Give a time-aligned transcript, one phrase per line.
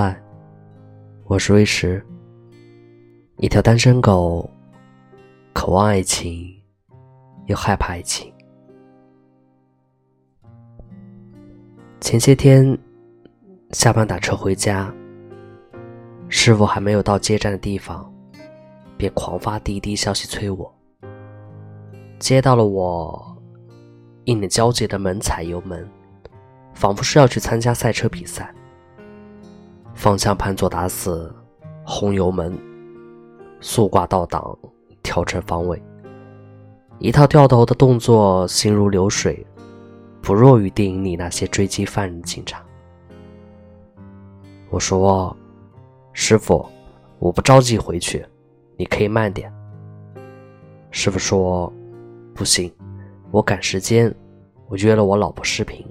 [0.00, 0.16] 嗨，
[1.24, 2.00] 我是瑞石，
[3.38, 4.48] 一条单身狗，
[5.52, 6.56] 渴望爱情，
[7.46, 8.32] 又害怕爱情。
[12.00, 12.78] 前些天
[13.70, 14.94] 下班打车回家，
[16.28, 18.08] 师傅还没有到接站的地方，
[18.96, 20.72] 便狂发滴滴消息催我。
[22.20, 23.36] 接到了我，
[24.22, 25.84] 一脸焦急的猛踩油门，
[26.72, 28.54] 仿佛是要去参加赛车比赛。
[29.98, 31.34] 方向盘左打死，
[31.84, 32.56] 轰油门，
[33.60, 34.56] 速挂倒档，
[35.02, 35.82] 调整方位，
[37.00, 39.44] 一套掉头的动作，心如流水，
[40.22, 42.64] 不弱于电影里那些追击犯人的警察。
[44.70, 45.36] 我说
[46.14, 46.64] ：“师傅，
[47.18, 48.24] 我不着急回去，
[48.76, 49.52] 你可以慢点。”
[50.92, 51.72] 师傅说
[52.32, 52.72] ：“不行，
[53.32, 54.14] 我赶时间，
[54.68, 55.84] 我约了我老婆视频。”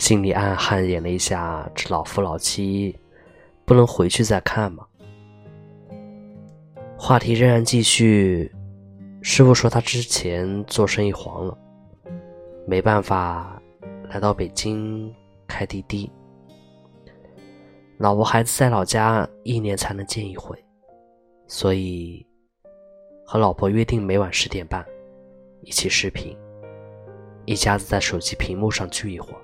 [0.00, 2.98] 心里暗汗颜了一下，这老夫老妻
[3.66, 4.84] 不能回去再看吗？
[6.98, 8.50] 话题仍然继续。
[9.20, 11.56] 师傅说他之前做生意黄了，
[12.66, 13.60] 没办法
[14.08, 15.14] 来到北京
[15.46, 16.10] 开滴滴。
[17.98, 20.56] 老婆孩子在老家，一年才能见一回，
[21.46, 22.26] 所以
[23.26, 24.82] 和老婆约定每晚十点半
[25.60, 26.34] 一起视频，
[27.44, 29.40] 一家子在手机屏幕上聚一会儿。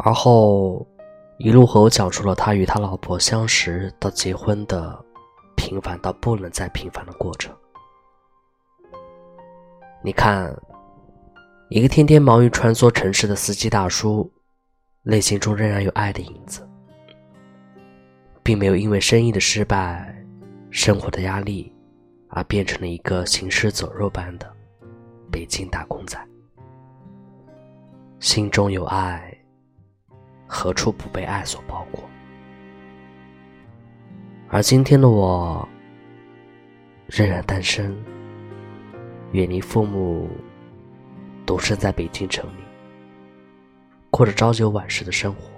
[0.00, 0.86] 而后，
[1.38, 5.04] 一路和我讲述了他与他老婆相识到结婚的
[5.56, 7.52] 平凡到不能再平凡的过程。
[10.00, 10.56] 你看，
[11.68, 14.30] 一个天天忙于穿梭城市的司机大叔，
[15.02, 16.66] 内心中仍然有爱的影子，
[18.44, 20.16] 并没有因为生意的失败、
[20.70, 21.74] 生活的压力，
[22.28, 24.48] 而变成了一个行尸走肉般的
[25.28, 26.16] 北京打工仔。
[28.20, 29.34] 心中有爱。
[30.48, 32.02] 何处不被爱所包裹？
[34.48, 35.68] 而今天的我，
[37.06, 37.94] 仍然单身，
[39.32, 40.26] 远离父母，
[41.44, 42.62] 独身在北京城里，
[44.10, 45.50] 过着朝九晚十的生活。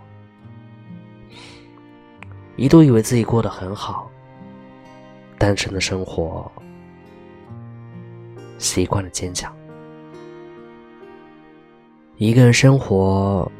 [2.56, 4.10] 一度以为自己过得很好，
[5.38, 6.50] 单纯的生活，
[8.58, 9.54] 习惯了坚强，
[12.16, 13.50] 一个人生活。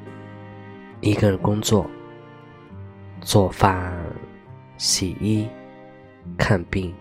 [1.01, 1.89] 一个人工作、
[3.23, 3.97] 做饭、
[4.77, 5.49] 洗衣、
[6.37, 6.95] 看病、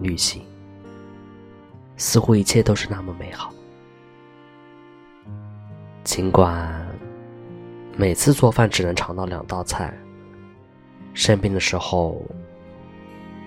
[0.00, 0.42] 旅行，
[1.98, 3.52] 似乎一切都是那么美好。
[6.04, 6.86] 尽管
[7.98, 9.92] 每次做饭只能尝到两道菜，
[11.12, 12.24] 生病的时候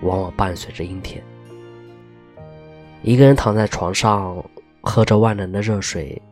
[0.02, 1.20] 往往伴随着阴天。
[3.02, 4.44] 一个人躺在床上，
[4.80, 6.22] 喝着万能的热水，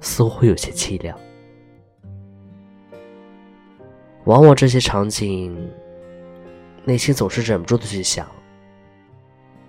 [0.00, 1.16] 似乎有些凄凉。
[4.24, 5.56] 往往这些场景，
[6.84, 8.30] 内心总是忍不住的去想：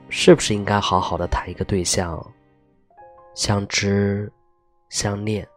[0.09, 2.23] 是不是应该好好的谈一个对象，
[3.33, 4.31] 相知、
[4.89, 5.47] 相恋、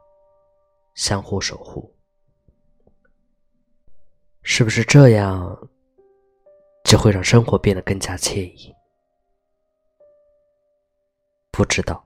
[0.95, 1.93] 相互守护？
[4.43, 5.69] 是不是这样
[6.85, 8.73] 就会让生活变得更加惬意？
[11.51, 12.05] 不知道，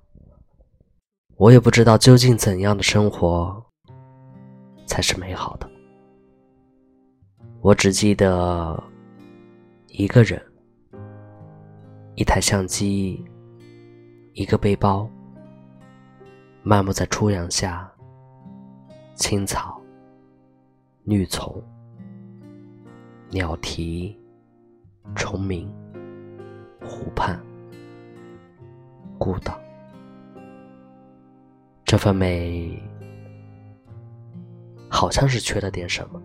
[1.36, 3.62] 我也不知道究竟怎样的生活
[4.86, 5.68] 才是美好的。
[7.60, 8.80] 我只记得
[9.88, 10.40] 一个人，
[12.14, 13.22] 一台相机，
[14.32, 15.10] 一个背包，
[16.62, 17.90] 漫步在初阳下，
[19.16, 19.82] 青草、
[21.02, 21.60] 绿丛、
[23.28, 24.16] 鸟啼、
[25.16, 25.68] 虫鸣、
[26.80, 27.38] 湖畔，
[29.18, 29.60] 孤岛，
[31.84, 32.80] 这份美，
[34.88, 36.22] 好像是缺了点什么。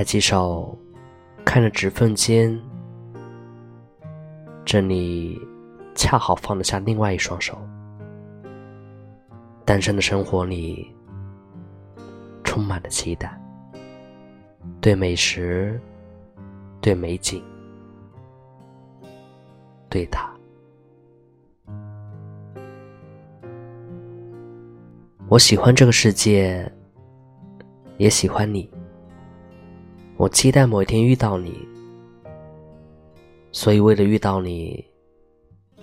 [0.00, 0.74] 抬起手，
[1.44, 2.58] 看着指缝间，
[4.64, 5.38] 这里
[5.94, 7.58] 恰好放得下另外一双手。
[9.62, 10.90] 单身的生活里，
[12.42, 13.38] 充满了期待，
[14.80, 15.78] 对美食，
[16.80, 17.44] 对美景，
[19.90, 20.32] 对他。
[25.28, 26.72] 我喜欢这个世界，
[27.98, 28.66] 也喜欢你。
[30.20, 31.66] 我期待某一天遇到你，
[33.52, 34.84] 所以为了遇到你，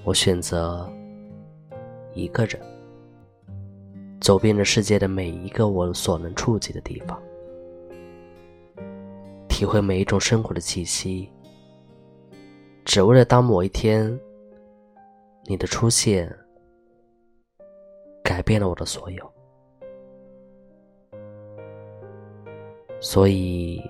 [0.04, 0.88] 我选择
[2.14, 2.62] 一个人
[4.22, 7.20] 走遍了世界的每一个我所能触及的地方，
[9.50, 11.28] 体会每一种生活的气息，
[12.86, 14.16] 只为了当某一天
[15.46, 16.32] 你的出现
[18.24, 19.34] 改变了我的所有，
[23.00, 23.82] 所以，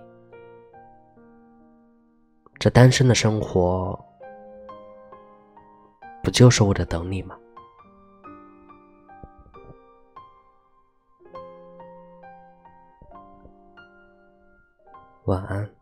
[2.59, 3.97] 这单身的生活，
[6.23, 7.37] 不就是为了等你吗？
[15.25, 15.76] 晚安。